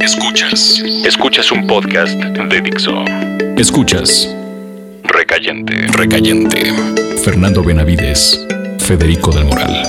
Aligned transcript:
Escuchas. 0.00 0.82
Escuchas 1.06 1.50
un 1.50 1.66
podcast 1.66 2.12
de 2.12 2.60
Dixo. 2.60 3.02
Escuchas. 3.56 4.28
Recayente. 5.04 5.86
Recayente. 5.88 6.72
Fernando 7.24 7.64
Benavides. 7.64 8.46
Federico 8.78 9.32
del 9.32 9.46
Moral. 9.46 9.82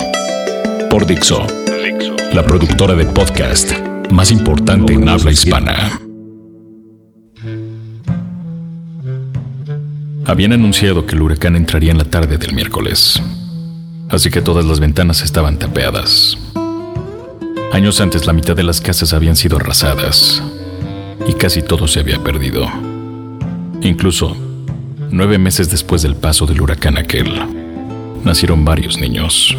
Por 0.89 1.05
Dixo. 1.05 1.45
Dixo. 1.83 2.15
La 2.33 2.45
productora 2.45 2.95
de 2.95 3.05
podcast 3.05 3.73
más 4.09 4.31
importante 4.31 4.93
en 4.93 5.09
habla 5.09 5.31
hispana. 5.31 5.99
Habían 10.25 10.53
anunciado 10.53 11.05
que 11.05 11.15
el 11.15 11.21
huracán 11.21 11.57
entraría 11.57 11.91
en 11.91 11.97
la 11.97 12.05
tarde 12.05 12.37
del 12.37 12.53
miércoles. 12.53 13.21
Así 14.09 14.31
que 14.31 14.41
todas 14.41 14.63
las 14.63 14.79
ventanas 14.79 15.21
estaban 15.21 15.59
tapeadas. 15.59 16.37
Años 17.71 18.01
antes 18.01 18.25
la 18.25 18.33
mitad 18.33 18.55
de 18.55 18.63
las 18.63 18.81
casas 18.81 19.13
habían 19.13 19.35
sido 19.35 19.57
arrasadas 19.57 20.41
y 21.27 21.33
casi 21.33 21.61
todo 21.61 21.87
se 21.87 21.99
había 21.99 22.21
perdido. 22.23 22.67
Incluso, 23.81 24.35
nueve 25.11 25.37
meses 25.37 25.69
después 25.69 26.01
del 26.01 26.15
paso 26.15 26.47
del 26.47 26.61
huracán 26.61 26.97
aquel, 26.97 27.31
nacieron 28.23 28.65
varios 28.65 28.99
niños. 28.99 29.55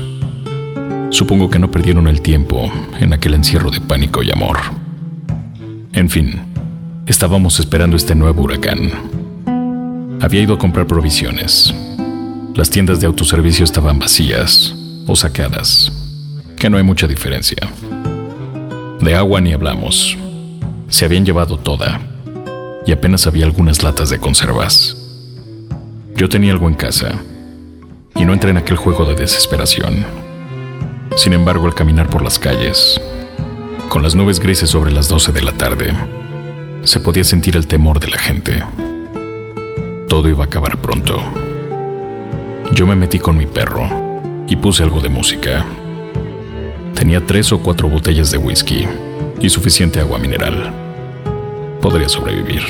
Supongo 1.11 1.51
que 1.51 1.61
no 1.61 1.71
perdieron 1.71 2.09
el 2.09 2.21
tiempo 2.21 2.71
en 2.99 3.13
aquel 3.13 3.35
encierro 3.35 3.71
de 3.71 3.81
pánico 3.81 4.23
y 4.25 4.33
amor. 4.33 4.59
En 5.93 6.11
fin, 6.11 6.41
estábamos 7.07 7.61
esperando 7.61 7.97
este 7.97 8.17
nuevo 8.17 8.43
huracán. 8.43 8.91
Había 10.21 10.43
ido 10.43 10.55
a 10.55 10.59
comprar 10.59 10.87
provisiones. 10.87 11.73
Las 12.55 12.71
tiendas 12.71 13.01
de 13.01 13.07
autoservicio 13.07 13.65
estaban 13.65 14.01
vacías 14.01 14.75
o 15.07 15.15
sacadas, 15.15 15.93
que 16.57 16.69
no 16.69 16.77
hay 16.77 16.83
mucha 16.83 17.07
diferencia. 17.07 17.57
De 19.01 19.15
agua 19.15 19.41
ni 19.41 19.55
hablamos. 19.55 20.19
Se 20.89 21.07
habían 21.07 21.25
llevado 21.25 21.57
toda 21.57 22.01
y 22.85 22.93
apenas 22.93 23.27
había 23.27 23.47
algunas 23.47 23.83
latas 23.83 24.11
de 24.11 24.19
conservas. 24.19 24.95
Yo 26.15 26.29
tenía 26.29 26.53
algo 26.53 26.69
en 26.69 26.75
casa 26.75 27.13
y 28.15 28.27
no 28.27 28.35
entré 28.35 28.51
en 28.51 28.59
aquel 28.59 28.77
juego 28.77 29.07
de 29.07 29.15
desesperación. 29.15 30.05
Sin 31.17 31.33
embargo, 31.33 31.67
al 31.67 31.75
caminar 31.75 32.11
por 32.11 32.21
las 32.21 32.39
calles, 32.39 33.01
con 33.89 34.03
las 34.03 34.15
nubes 34.15 34.39
grises 34.39 34.69
sobre 34.69 34.93
las 34.93 35.09
12 35.09 35.33
de 35.33 35.43
la 35.43 35.53
tarde, 35.53 35.95
se 36.83 37.01
podía 37.01 37.25
sentir 37.25 37.57
el 37.57 37.67
temor 37.67 38.01
de 38.01 38.09
la 38.09 38.19
gente. 38.19 38.63
Todo 40.09 40.29
iba 40.29 40.45
a 40.45 40.47
acabar 40.47 40.77
pronto. 40.77 41.23
Yo 42.75 42.87
me 42.87 42.97
metí 42.97 43.19
con 43.19 43.39
mi 43.39 43.47
perro 43.47 43.89
y 44.47 44.57
puse 44.57 44.83
algo 44.83 45.01
de 45.01 45.09
música. 45.09 45.65
Tenía 46.95 47.25
tres 47.27 47.53
o 47.53 47.61
cuatro 47.61 47.89
botellas 47.89 48.31
de 48.31 48.39
whisky 48.39 48.87
y 49.41 49.49
suficiente 49.49 50.01
agua 50.01 50.19
mineral. 50.19 50.73
Podría 51.81 52.09
sobrevivir. 52.09 52.63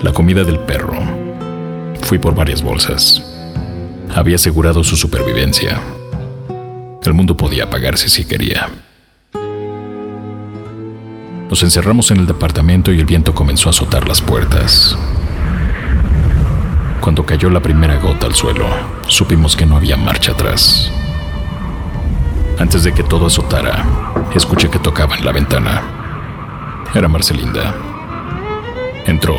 La 0.00 0.12
comida 0.12 0.44
del 0.44 0.58
perro. 0.60 0.98
Fui 2.02 2.18
por 2.18 2.34
varias 2.34 2.62
bolsas. 2.62 3.22
Había 4.14 4.36
asegurado 4.36 4.84
su 4.84 4.96
supervivencia. 4.96 5.80
El 7.02 7.14
mundo 7.14 7.36
podía 7.36 7.64
apagarse 7.64 8.08
si 8.08 8.24
quería. 8.24 8.68
Nos 11.50 11.62
encerramos 11.62 12.10
en 12.10 12.18
el 12.18 12.26
departamento 12.26 12.92
y 12.92 13.00
el 13.00 13.06
viento 13.06 13.34
comenzó 13.34 13.68
a 13.68 13.70
azotar 13.70 14.08
las 14.08 14.20
puertas. 14.22 14.96
Cuando 17.00 17.26
cayó 17.26 17.50
la 17.50 17.60
primera 17.60 17.98
gota 17.98 18.26
al 18.26 18.34
suelo, 18.34 18.66
supimos 19.08 19.54
que 19.56 19.66
no 19.66 19.76
había 19.76 19.96
marcha 19.96 20.32
atrás. 20.32 20.90
Antes 22.58 22.84
de 22.84 22.92
que 22.92 23.02
todo 23.02 23.26
azotara, 23.26 23.84
escuché 24.34 24.70
que 24.70 24.78
tocaba 24.78 25.16
en 25.16 25.24
la 25.24 25.32
ventana. 25.32 25.82
Era 26.94 27.08
Marcelinda. 27.08 27.74
Entró. 29.06 29.36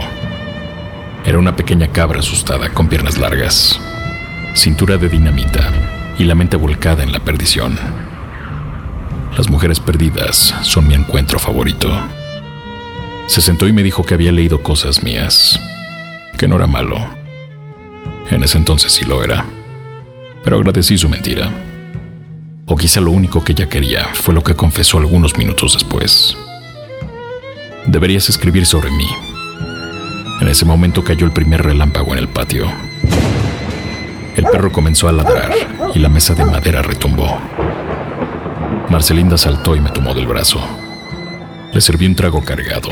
Era 1.23 1.39
una 1.39 1.55
pequeña 1.55 1.87
cabra 1.87 2.19
asustada 2.19 2.69
con 2.69 2.89
piernas 2.89 3.17
largas, 3.17 3.79
cintura 4.53 4.97
de 4.97 5.07
dinamita 5.07 5.71
y 6.19 6.25
la 6.25 6.35
mente 6.35 6.57
volcada 6.57 7.03
en 7.03 7.13
la 7.13 7.19
perdición. 7.19 7.79
Las 9.37 9.49
mujeres 9.49 9.79
perdidas 9.79 10.53
son 10.61 10.87
mi 10.87 10.93
encuentro 10.93 11.39
favorito. 11.39 11.89
Se 13.27 13.41
sentó 13.41 13.67
y 13.67 13.73
me 13.73 13.81
dijo 13.83 14.03
que 14.03 14.13
había 14.13 14.33
leído 14.33 14.61
cosas 14.61 15.03
mías, 15.03 15.59
que 16.37 16.47
no 16.47 16.57
era 16.57 16.67
malo. 16.67 16.97
En 18.29 18.43
ese 18.43 18.57
entonces 18.57 18.91
sí 18.91 19.05
lo 19.05 19.23
era, 19.23 19.45
pero 20.43 20.57
agradecí 20.57 20.97
su 20.97 21.09
mentira. 21.09 21.49
O 22.67 22.75
quizá 22.75 22.99
lo 22.99 23.11
único 23.11 23.43
que 23.43 23.51
ella 23.51 23.69
quería 23.69 24.05
fue 24.15 24.33
lo 24.33 24.43
que 24.43 24.55
confesó 24.55 24.97
algunos 24.97 25.37
minutos 25.37 25.73
después. 25.73 26.35
Deberías 27.85 28.27
escribir 28.27 28.65
sobre 28.65 28.89
mí. 28.89 29.07
En 30.41 30.47
ese 30.47 30.65
momento 30.65 31.03
cayó 31.03 31.27
el 31.27 31.31
primer 31.31 31.61
relámpago 31.61 32.13
en 32.13 32.19
el 32.19 32.27
patio. 32.27 32.65
El 34.35 34.45
perro 34.45 34.71
comenzó 34.71 35.07
a 35.07 35.11
ladrar 35.11 35.53
y 35.93 35.99
la 35.99 36.09
mesa 36.09 36.33
de 36.33 36.43
madera 36.43 36.81
retumbó. 36.81 37.37
Marcelinda 38.89 39.37
saltó 39.37 39.75
y 39.75 39.79
me 39.79 39.91
tomó 39.91 40.15
del 40.15 40.25
brazo. 40.25 40.59
Le 41.71 41.81
serví 41.81 42.07
un 42.07 42.15
trago 42.15 42.43
cargado. 42.43 42.89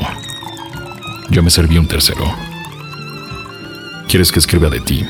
Yo 1.29 1.41
me 1.41 1.49
serví 1.49 1.79
un 1.79 1.87
tercero. 1.87 2.25
¿Quieres 4.07 4.31
que 4.31 4.39
escriba 4.39 4.69
de 4.69 4.81
ti? 4.81 5.03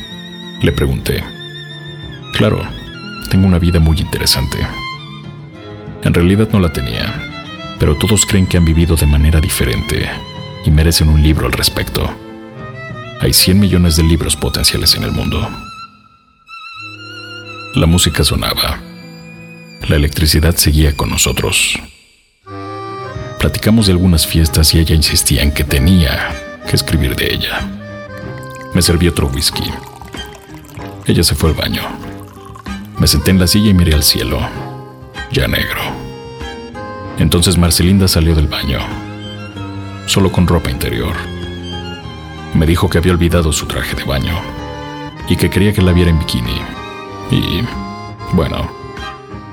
Le 0.62 0.72
pregunté. 0.72 1.22
Claro, 2.34 2.64
tengo 3.34 3.48
una 3.48 3.58
vida 3.58 3.80
muy 3.80 3.98
interesante. 3.98 4.60
En 6.04 6.14
realidad 6.14 6.50
no 6.54 6.60
la 6.60 6.72
tenía, 6.72 7.76
pero 7.80 7.98
todos 7.98 8.28
creen 8.28 8.46
que 8.46 8.58
han 8.58 8.64
vivido 8.64 8.96
de 8.96 9.08
manera 9.08 9.42
diferente 9.42 10.08
y 10.64 10.70
merecen 10.70 11.10
un 11.10 11.24
libro 11.24 11.48
al 11.48 11.52
respecto. 11.52 12.08
Hay 13.22 13.34
100 13.34 13.60
millones 13.60 13.96
de 13.96 14.04
libros 14.04 14.36
potenciales 14.36 14.94
en 14.94 15.04
el 15.06 15.12
mundo. 15.12 15.50
La 17.74 17.88
música 17.88 18.24
sonaba. 18.24 18.80
La 19.90 19.96
electricidad 19.96 20.56
seguía 20.56 20.96
con 20.96 21.10
nosotros. 21.10 21.80
Platicamos 23.40 23.88
de 23.88 23.94
algunas 23.94 24.28
fiestas 24.28 24.76
y 24.76 24.80
ella 24.80 24.94
insistía 24.94 25.42
en 25.42 25.52
que 25.52 25.64
tenía 25.64 26.60
que 26.70 26.76
escribir 26.76 27.16
de 27.16 27.34
ella. 27.34 27.68
Me 28.76 28.84
serví 28.84 29.08
otro 29.08 29.26
whisky. 29.26 29.72
Ella 31.08 31.24
se 31.24 31.34
fue 31.34 31.50
al 31.50 31.56
baño. 31.56 32.03
Me 33.04 33.08
senté 33.08 33.32
en 33.32 33.40
la 33.40 33.48
silla 33.48 33.72
y 33.72 33.74
miré 33.74 33.94
al 33.94 34.02
cielo, 34.02 34.40
ya 35.30 35.46
negro. 35.46 35.82
Entonces 37.18 37.58
Marcelinda 37.58 38.08
salió 38.08 38.34
del 38.34 38.48
baño, 38.48 38.80
solo 40.06 40.32
con 40.32 40.48
ropa 40.48 40.72
interior. 40.72 41.14
Me 42.54 42.66
dijo 42.66 42.90
que 42.90 43.00
había 43.00 43.12
olvidado 43.12 43.52
su 43.52 43.66
traje 43.66 43.94
de 43.98 44.06
baño 44.06 44.40
y 45.28 45.36
que 45.36 45.50
quería 45.50 45.74
que 45.74 45.82
la 45.82 45.92
viera 45.92 46.12
en 46.12 46.20
bikini. 46.20 46.62
Y, 47.30 47.62
bueno, 48.32 48.72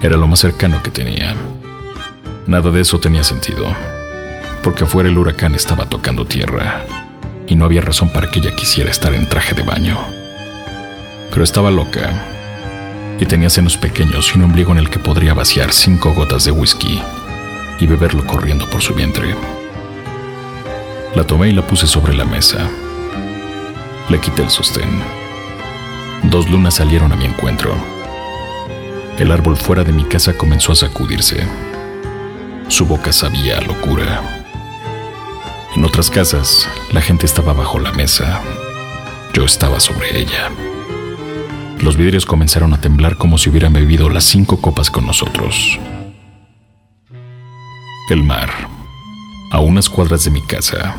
era 0.00 0.16
lo 0.16 0.28
más 0.28 0.38
cercano 0.38 0.80
que 0.80 0.92
tenía. 0.92 1.34
Nada 2.46 2.70
de 2.70 2.82
eso 2.82 3.00
tenía 3.00 3.24
sentido, 3.24 3.66
porque 4.62 4.84
afuera 4.84 5.08
el 5.08 5.18
huracán 5.18 5.56
estaba 5.56 5.86
tocando 5.86 6.24
tierra 6.24 6.84
y 7.48 7.56
no 7.56 7.64
había 7.64 7.80
razón 7.80 8.10
para 8.10 8.30
que 8.30 8.38
ella 8.38 8.54
quisiera 8.54 8.92
estar 8.92 9.12
en 9.12 9.28
traje 9.28 9.56
de 9.56 9.64
baño. 9.64 9.98
Pero 11.32 11.42
estaba 11.42 11.72
loca 11.72 12.38
y 13.20 13.26
tenía 13.26 13.50
senos 13.50 13.76
pequeños 13.76 14.32
y 14.32 14.38
un 14.38 14.44
ombligo 14.44 14.72
en 14.72 14.78
el 14.78 14.88
que 14.88 14.98
podría 14.98 15.34
vaciar 15.34 15.72
cinco 15.72 16.14
gotas 16.14 16.46
de 16.46 16.50
whisky 16.50 17.00
y 17.78 17.86
beberlo 17.86 18.26
corriendo 18.26 18.68
por 18.68 18.80
su 18.80 18.94
vientre. 18.94 19.36
La 21.14 21.24
tomé 21.24 21.50
y 21.50 21.52
la 21.52 21.66
puse 21.66 21.86
sobre 21.86 22.14
la 22.14 22.24
mesa. 22.24 22.70
Le 24.08 24.18
quité 24.18 24.42
el 24.42 24.50
sostén. 24.50 24.88
Dos 26.24 26.48
lunas 26.48 26.74
salieron 26.74 27.12
a 27.12 27.16
mi 27.16 27.26
encuentro. 27.26 27.74
El 29.18 29.30
árbol 29.32 29.56
fuera 29.56 29.84
de 29.84 29.92
mi 29.92 30.04
casa 30.04 30.32
comenzó 30.32 30.72
a 30.72 30.76
sacudirse. 30.76 31.46
Su 32.68 32.86
boca 32.86 33.12
sabía 33.12 33.60
locura. 33.60 34.44
En 35.76 35.84
otras 35.84 36.08
casas, 36.08 36.66
la 36.92 37.02
gente 37.02 37.26
estaba 37.26 37.52
bajo 37.52 37.78
la 37.78 37.92
mesa. 37.92 38.40
Yo 39.34 39.44
estaba 39.44 39.78
sobre 39.78 40.18
ella. 40.18 40.50
Los 41.82 41.96
vidrios 41.96 42.26
comenzaron 42.26 42.74
a 42.74 42.80
temblar 42.80 43.16
como 43.16 43.38
si 43.38 43.48
hubieran 43.48 43.72
bebido 43.72 44.10
las 44.10 44.24
cinco 44.24 44.60
copas 44.60 44.90
con 44.90 45.06
nosotros. 45.06 45.78
El 48.10 48.22
mar, 48.22 48.50
a 49.50 49.60
unas 49.60 49.88
cuadras 49.88 50.24
de 50.24 50.30
mi 50.30 50.42
casa, 50.42 50.96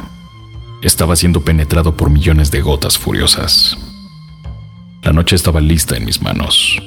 estaba 0.82 1.16
siendo 1.16 1.42
penetrado 1.42 1.96
por 1.96 2.10
millones 2.10 2.50
de 2.50 2.62
gotas 2.62 2.98
furiosas. 2.98 3.78
La 5.04 5.14
noche 5.14 5.36
estaba 5.36 5.62
lista 5.62 5.96
en 5.98 6.06
mis 6.06 6.22
manos. 6.22 6.82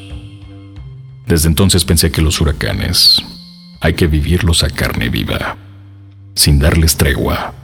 Desde 1.26 1.48
entonces 1.48 1.84
pensé 1.84 2.10
que 2.10 2.20
los 2.22 2.40
huracanes 2.40 3.22
hay 3.80 3.94
que 3.94 4.08
vivirlos 4.08 4.64
a 4.64 4.70
carne 4.70 5.08
viva, 5.08 5.56
sin 6.34 6.58
darles 6.58 6.96
tregua, 6.96 7.54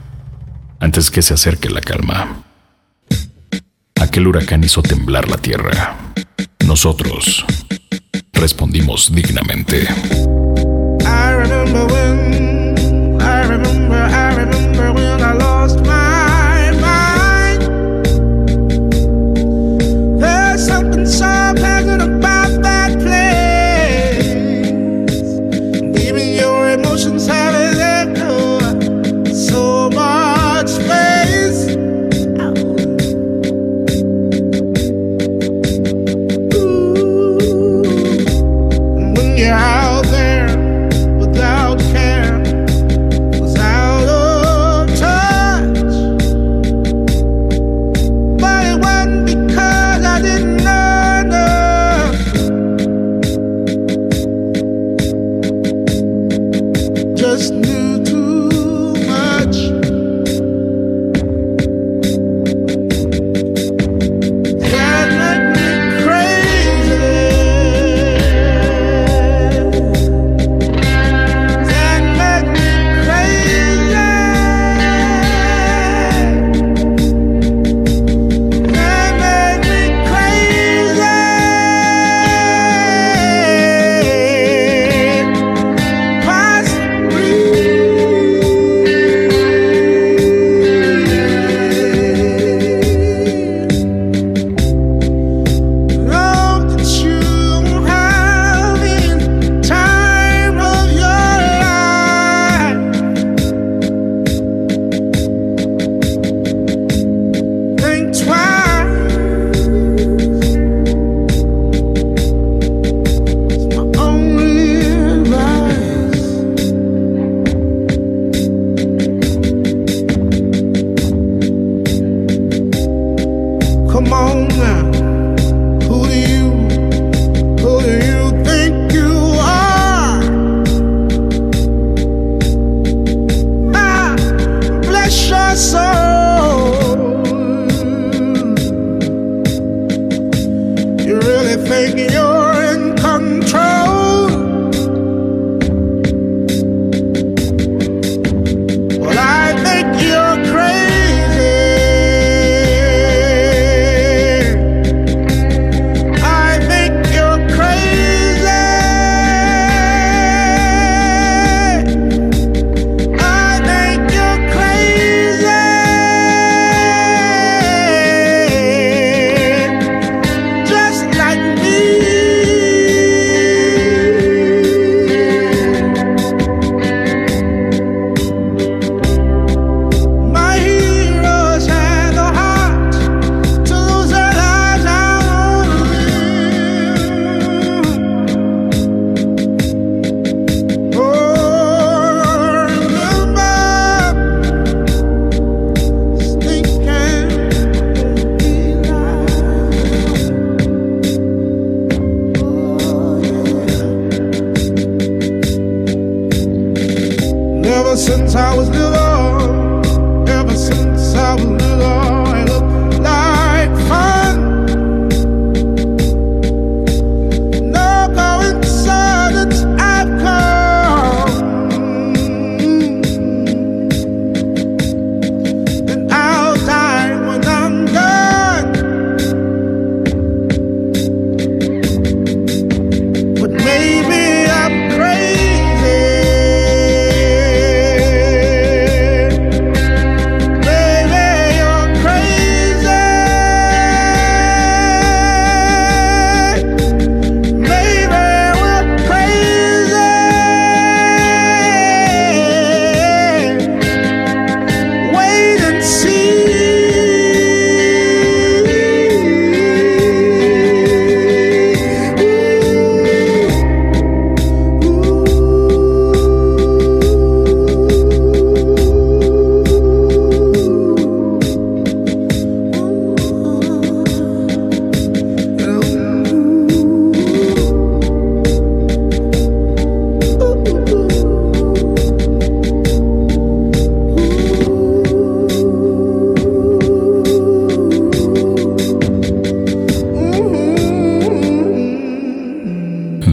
antes 0.79 1.11
que 1.11 1.21
se 1.21 1.33
acerque 1.33 1.69
la 1.69 1.81
calma. 1.81 2.43
Aquel 4.01 4.25
huracán 4.25 4.63
hizo 4.63 4.81
temblar 4.81 5.29
la 5.29 5.37
tierra. 5.37 5.95
Nosotros 6.65 7.45
respondimos 8.33 9.13
dignamente. 9.13 9.87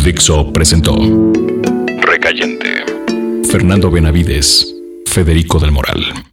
Dixo 0.08 0.50
presentó 0.54 0.96
Recayente. 2.00 2.82
Fernando 3.50 3.90
Benavides, 3.90 4.74
Federico 5.04 5.58
del 5.58 5.70
Moral. 5.70 6.27